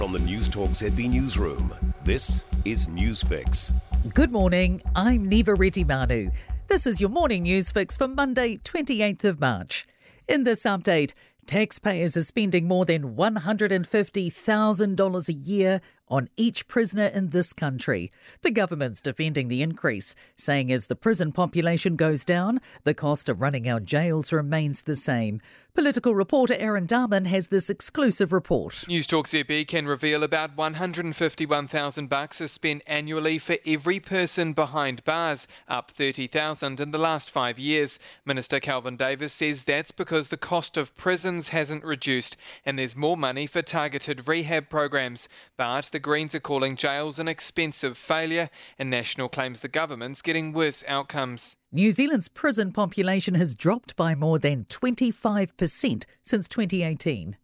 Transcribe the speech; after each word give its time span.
From 0.00 0.12
the 0.12 0.18
Newstalk 0.20 0.70
ZB 0.70 1.10
Newsroom, 1.10 1.74
this 2.04 2.42
is 2.64 2.88
Newsfix. 2.88 3.70
Good 4.14 4.32
morning, 4.32 4.80
I'm 4.96 5.30
Niva 5.30 5.54
Retimanu. 5.54 6.32
This 6.68 6.86
is 6.86 7.02
your 7.02 7.10
morning 7.10 7.42
news 7.42 7.70
fix 7.70 7.98
for 7.98 8.08
Monday, 8.08 8.56
28th 8.64 9.24
of 9.24 9.40
March. 9.40 9.86
In 10.26 10.44
this 10.44 10.62
update, 10.62 11.12
taxpayers 11.44 12.16
are 12.16 12.22
spending 12.22 12.66
more 12.66 12.86
than 12.86 13.14
$150,000 13.14 15.28
a 15.28 15.32
year 15.34 15.82
on 16.08 16.30
each 16.36 16.66
prisoner 16.66 17.06
in 17.06 17.28
this 17.28 17.52
country. 17.52 18.10
The 18.40 18.50
government's 18.50 19.02
defending 19.02 19.48
the 19.48 19.62
increase, 19.62 20.14
saying 20.34 20.72
as 20.72 20.86
the 20.86 20.96
prison 20.96 21.30
population 21.30 21.96
goes 21.96 22.24
down, 22.24 22.62
the 22.84 22.94
cost 22.94 23.28
of 23.28 23.42
running 23.42 23.68
our 23.68 23.80
jails 23.80 24.32
remains 24.32 24.80
the 24.82 24.96
same. 24.96 25.40
Political 25.80 26.14
reporter 26.14 26.56
Aaron 26.58 26.86
Dahmen 26.86 27.24
has 27.24 27.48
this 27.48 27.70
exclusive 27.70 28.34
report. 28.34 28.84
Newstalk 28.86 29.24
ZB 29.24 29.66
can 29.66 29.86
reveal 29.86 30.22
about 30.22 30.54
151,000 30.54 32.06
bucks 32.06 32.38
is 32.42 32.52
spent 32.52 32.82
annually 32.86 33.38
for 33.38 33.56
every 33.64 33.98
person 33.98 34.52
behind 34.52 35.02
bars, 35.04 35.46
up 35.68 35.90
30,000 35.90 36.80
in 36.80 36.90
the 36.90 36.98
last 36.98 37.30
5 37.30 37.58
years. 37.58 37.98
Minister 38.26 38.60
Kelvin 38.60 38.98
Davis 38.98 39.32
says 39.32 39.64
that's 39.64 39.90
because 39.90 40.28
the 40.28 40.36
cost 40.36 40.76
of 40.76 40.94
prisons 40.98 41.48
hasn't 41.48 41.82
reduced 41.82 42.36
and 42.66 42.78
there's 42.78 42.94
more 42.94 43.16
money 43.16 43.46
for 43.46 43.62
targeted 43.62 44.28
rehab 44.28 44.68
programs. 44.68 45.30
But 45.56 45.88
the 45.92 45.98
Greens 45.98 46.34
are 46.34 46.40
calling 46.40 46.76
jails 46.76 47.18
an 47.18 47.26
expensive 47.26 47.96
failure 47.96 48.50
and 48.78 48.90
National 48.90 49.30
claims 49.30 49.60
the 49.60 49.68
government's 49.68 50.20
getting 50.20 50.52
worse 50.52 50.84
outcomes. 50.86 51.56
New 51.72 51.92
Zealand's 51.92 52.28
prison 52.28 52.72
population 52.72 53.36
has 53.36 53.54
dropped 53.54 53.94
by 53.94 54.12
more 54.16 54.40
than 54.40 54.64
25% 54.64 56.04
since 56.20 56.48
2018. 56.48 57.36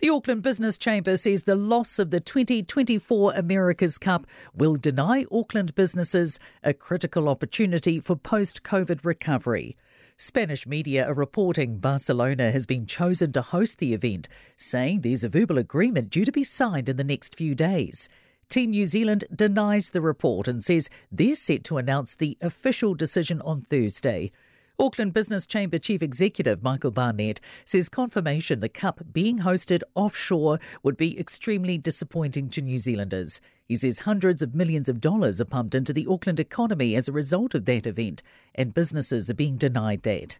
The 0.00 0.10
Auckland 0.10 0.42
Business 0.42 0.76
Chamber 0.76 1.16
says 1.16 1.44
the 1.44 1.54
loss 1.54 2.00
of 2.00 2.10
the 2.10 2.18
2024 2.18 3.34
America's 3.36 3.98
Cup 3.98 4.26
will 4.52 4.74
deny 4.74 5.26
Auckland 5.30 5.76
businesses 5.76 6.40
a 6.64 6.74
critical 6.74 7.28
opportunity 7.28 8.00
for 8.00 8.16
post 8.16 8.64
COVID 8.64 9.04
recovery. 9.04 9.76
Spanish 10.18 10.66
media 10.66 11.08
are 11.08 11.14
reporting 11.14 11.78
Barcelona 11.78 12.50
has 12.50 12.66
been 12.66 12.84
chosen 12.84 13.30
to 13.30 13.42
host 13.42 13.78
the 13.78 13.94
event, 13.94 14.28
saying 14.56 15.02
there's 15.02 15.22
a 15.22 15.28
verbal 15.28 15.58
agreement 15.58 16.10
due 16.10 16.24
to 16.24 16.32
be 16.32 16.42
signed 16.42 16.88
in 16.88 16.96
the 16.96 17.04
next 17.04 17.36
few 17.36 17.54
days. 17.54 18.08
Team 18.48 18.70
New 18.70 18.84
Zealand 18.84 19.24
denies 19.34 19.90
the 19.90 20.00
report 20.00 20.46
and 20.46 20.62
says 20.62 20.88
they're 21.10 21.34
set 21.34 21.64
to 21.64 21.78
announce 21.78 22.14
the 22.14 22.38
official 22.40 22.94
decision 22.94 23.40
on 23.42 23.62
Thursday. 23.62 24.30
Auckland 24.78 25.14
Business 25.14 25.46
Chamber 25.46 25.78
Chief 25.78 26.02
Executive 26.02 26.62
Michael 26.62 26.90
Barnett 26.90 27.40
says 27.64 27.88
confirmation 27.88 28.60
the 28.60 28.68
Cup 28.68 29.00
being 29.12 29.38
hosted 29.38 29.82
offshore 29.94 30.58
would 30.82 30.96
be 30.96 31.18
extremely 31.18 31.78
disappointing 31.78 32.50
to 32.50 32.60
New 32.60 32.78
Zealanders. 32.78 33.40
He 33.64 33.74
says 33.76 34.00
hundreds 34.00 34.42
of 34.42 34.54
millions 34.54 34.88
of 34.88 35.00
dollars 35.00 35.40
are 35.40 35.46
pumped 35.46 35.74
into 35.74 35.92
the 35.92 36.06
Auckland 36.08 36.38
economy 36.38 36.94
as 36.94 37.08
a 37.08 37.12
result 37.12 37.54
of 37.54 37.64
that 37.64 37.86
event, 37.86 38.22
and 38.54 38.74
businesses 38.74 39.30
are 39.30 39.34
being 39.34 39.56
denied 39.56 40.02
that. 40.02 40.38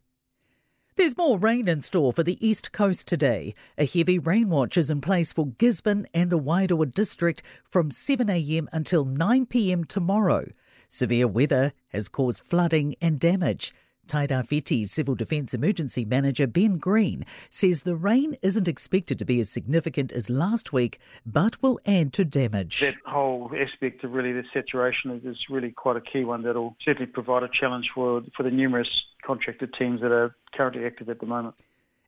There's 0.96 1.18
more 1.18 1.38
rain 1.38 1.68
in 1.68 1.82
store 1.82 2.10
for 2.10 2.22
the 2.22 2.38
East 2.46 2.72
Coast 2.72 3.06
today. 3.06 3.54
A 3.76 3.84
heavy 3.84 4.18
rain 4.18 4.48
watch 4.48 4.78
is 4.78 4.90
in 4.90 5.02
place 5.02 5.30
for 5.30 5.48
Gisborne 5.48 6.06
and 6.14 6.30
the 6.30 6.38
Wairoa 6.38 6.86
district 6.86 7.42
from 7.68 7.90
7am 7.90 8.66
until 8.72 9.04
9pm 9.04 9.86
tomorrow. 9.88 10.46
Severe 10.88 11.28
weather 11.28 11.74
has 11.88 12.08
caused 12.08 12.42
flooding 12.42 12.94
and 13.02 13.20
damage. 13.20 13.74
Tairāwhiti 14.06 14.88
Civil 14.88 15.16
Defence 15.16 15.52
Emergency 15.52 16.06
Manager 16.06 16.46
Ben 16.46 16.78
Green 16.78 17.26
says 17.50 17.82
the 17.82 17.96
rain 17.96 18.38
isn't 18.40 18.66
expected 18.66 19.18
to 19.18 19.26
be 19.26 19.38
as 19.38 19.50
significant 19.50 20.12
as 20.12 20.30
last 20.30 20.72
week, 20.72 20.98
but 21.26 21.60
will 21.62 21.78
add 21.84 22.14
to 22.14 22.24
damage. 22.24 22.80
That 22.80 22.96
whole 23.04 23.50
aspect 23.54 24.02
of 24.02 24.12
really 24.12 24.32
the 24.32 24.44
saturation 24.50 25.20
is 25.24 25.50
really 25.50 25.72
quite 25.72 25.96
a 25.96 26.00
key 26.00 26.24
one 26.24 26.42
that'll 26.42 26.74
certainly 26.80 27.10
provide 27.10 27.42
a 27.42 27.48
challenge 27.48 27.90
for, 27.90 28.22
for 28.34 28.44
the 28.44 28.50
numerous 28.50 29.04
contracted 29.26 29.74
teams 29.74 30.00
that 30.00 30.12
are 30.12 30.36
currently 30.54 30.84
active 30.84 31.08
at 31.08 31.20
the 31.20 31.26
moment. 31.26 31.54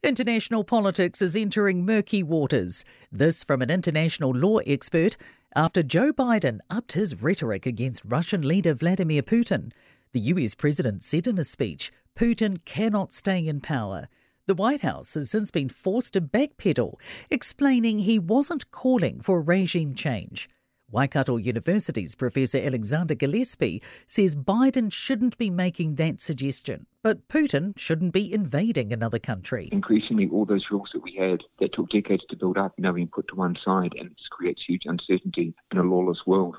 International 0.02 0.62
politics 0.62 1.20
is 1.20 1.36
entering 1.36 1.84
murky 1.84 2.22
waters. 2.22 2.84
This 3.10 3.42
from 3.42 3.60
an 3.62 3.70
international 3.70 4.30
law 4.30 4.58
expert 4.58 5.16
after 5.56 5.82
Joe 5.82 6.12
Biden 6.12 6.60
upped 6.70 6.92
his 6.92 7.20
rhetoric 7.20 7.66
against 7.66 8.04
Russian 8.04 8.46
leader 8.46 8.74
Vladimir 8.74 9.22
Putin. 9.22 9.72
The 10.12 10.20
US 10.20 10.54
president 10.54 11.02
said 11.02 11.26
in 11.26 11.38
a 11.38 11.44
speech 11.44 11.92
Putin 12.16 12.64
cannot 12.64 13.12
stay 13.12 13.46
in 13.46 13.60
power. 13.60 14.08
The 14.46 14.54
White 14.54 14.82
House 14.82 15.14
has 15.14 15.30
since 15.30 15.50
been 15.50 15.68
forced 15.68 16.14
to 16.14 16.20
backpedal, 16.20 16.94
explaining 17.28 17.98
he 17.98 18.18
wasn't 18.18 18.70
calling 18.70 19.20
for 19.20 19.42
regime 19.42 19.94
change. 19.94 20.48
Waikato 20.90 21.36
University's 21.36 22.14
Professor 22.14 22.56
Alexander 22.56 23.14
Gillespie 23.14 23.82
says 24.06 24.34
Biden 24.34 24.90
shouldn't 24.90 25.36
be 25.36 25.50
making 25.50 25.96
that 25.96 26.18
suggestion, 26.18 26.86
but 27.02 27.28
Putin 27.28 27.78
shouldn't 27.78 28.14
be 28.14 28.32
invading 28.32 28.90
another 28.90 29.18
country. 29.18 29.68
Increasingly, 29.70 30.28
all 30.28 30.46
those 30.46 30.70
rules 30.70 30.88
that 30.94 31.02
we 31.02 31.14
had 31.14 31.42
that 31.60 31.74
took 31.74 31.90
decades 31.90 32.24
to 32.30 32.36
build 32.36 32.56
up 32.56 32.72
now 32.78 32.92
being 32.92 33.08
put 33.08 33.28
to 33.28 33.34
one 33.34 33.54
side, 33.62 33.92
and 33.98 34.08
this 34.08 34.28
creates 34.30 34.64
huge 34.66 34.86
uncertainty 34.86 35.54
in 35.70 35.78
a 35.78 35.82
lawless 35.82 36.26
world. 36.26 36.56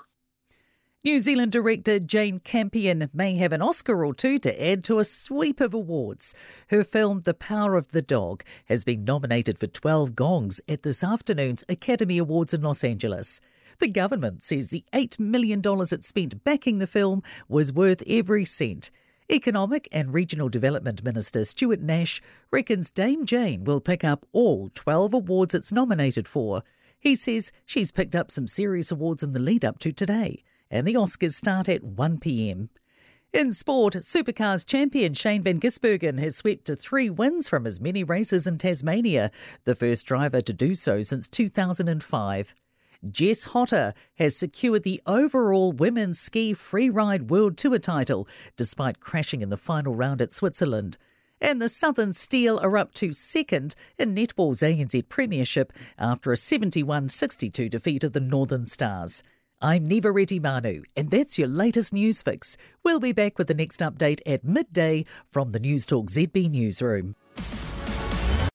New 1.04 1.18
Zealand 1.18 1.52
director 1.52 1.98
Jane 1.98 2.40
Campion 2.40 3.10
may 3.14 3.36
have 3.38 3.54
an 3.54 3.64
Oscar 3.64 4.06
or 4.06 4.14
two 4.14 4.38
to 4.38 4.64
add 4.64 4.84
to 4.84 5.00
a 5.00 5.06
sweep 5.06 5.60
of 5.60 5.74
awards. 5.74 6.36
Her 6.68 6.84
film 6.84 7.22
The 7.22 7.34
Power 7.34 7.76
of 7.76 7.94
the 7.94 8.02
Dog 8.04 8.44
has 8.66 8.84
been 8.84 9.06
nominated 9.06 9.58
for 9.58 9.66
12 9.66 10.14
gongs 10.14 10.62
at 10.68 10.84
this 10.84 11.04
afternoon's 11.04 11.64
Academy 11.68 12.20
Awards 12.20 12.54
in 12.54 12.62
Los 12.62 12.84
Angeles. 12.84 13.42
The 13.80 13.88
government 13.88 14.44
says 14.44 14.68
the 14.68 14.84
$8 14.94 15.20
million 15.20 15.62
it 15.66 16.04
spent 16.04 16.44
backing 16.44 16.80
the 16.80 16.88
film 16.88 17.24
was 17.48 17.72
worth 17.72 18.04
every 18.06 18.44
cent. 18.44 18.92
Economic 19.32 19.88
and 19.92 20.14
Regional 20.14 20.50
Development 20.50 21.02
Minister 21.02 21.46
Stuart 21.46 21.80
Nash 21.80 22.22
reckons 22.52 22.90
Dame 22.90 23.26
Jane 23.26 23.64
will 23.64 23.80
pick 23.80 24.04
up 24.04 24.26
all 24.34 24.70
12 24.74 25.14
awards 25.14 25.56
it's 25.56 25.72
nominated 25.72 26.28
for. 26.28 26.64
He 27.00 27.16
says 27.16 27.54
she's 27.66 27.92
picked 27.92 28.18
up 28.18 28.30
some 28.30 28.48
serious 28.48 28.92
awards 28.92 29.24
in 29.24 29.32
the 29.32 29.40
lead 29.40 29.64
up 29.64 29.80
to 29.80 29.94
today 29.94 30.44
and 30.70 30.86
the 30.86 30.96
Oscars 30.96 31.36
start 31.36 31.70
at 31.70 31.82
1pm. 31.82 32.70
In 33.32 33.54
sport, 33.54 33.94
Supercars 33.94 34.66
champion 34.66 35.14
Shane 35.14 35.44
Van 35.44 35.60
Gisbergen 35.60 36.20
has 36.20 36.36
swept 36.36 36.66
to 36.66 36.76
three 36.76 37.10
wins 37.10 37.48
from 37.48 37.66
his 37.66 37.80
many 37.80 38.04
races 38.04 38.46
in 38.48 38.58
Tasmania, 38.58 39.32
the 39.66 39.76
first 39.76 40.06
driver 40.06 40.42
to 40.42 40.54
do 40.54 40.76
so 40.76 41.02
since 41.02 41.28
2005. 41.28 42.56
Jess 43.08 43.46
Hotter 43.46 43.94
has 44.16 44.36
secured 44.36 44.84
the 44.84 45.02
overall 45.06 45.72
women's 45.72 46.20
ski 46.20 46.54
freeride 46.54 47.30
world 47.30 47.56
tour 47.56 47.80
title 47.80 48.28
despite 48.58 49.00
crashing 49.00 49.42
in 49.42 49.50
the 49.50 49.58
final 49.58 49.96
round 49.96 50.22
at 50.22 50.34
Switzerland. 50.34 50.98
And 51.40 51.62
the 51.62 51.70
Southern 51.70 52.12
Steel 52.12 52.60
are 52.60 52.78
up 52.78 52.94
to 52.96 53.14
second 53.14 53.74
in 53.98 54.14
netball's 54.14 54.60
ANZ 54.60 55.08
Premiership 55.08 55.72
after 55.98 56.34
a 56.34 56.38
71 56.38 57.08
62 57.08 57.70
defeat 57.70 58.04
of 58.04 58.12
the 58.12 58.20
Northern 58.20 58.66
Stars. 58.66 59.24
I'm 59.62 59.88
Niva 59.88 60.14
Retimanu, 60.14 60.84
and 60.98 61.10
that's 61.10 61.40
your 61.40 61.48
latest 61.48 61.94
news 61.94 62.22
fix. 62.22 62.58
We'll 62.84 63.00
be 63.00 63.14
back 63.14 63.38
with 63.38 63.48
the 63.48 63.54
next 63.54 63.80
update 63.80 64.20
at 64.26 64.44
midday 64.44 65.06
from 65.30 65.52
the 65.52 65.60
Newstalk 65.60 66.10
ZB 66.10 66.50
Newsroom. 66.50 67.16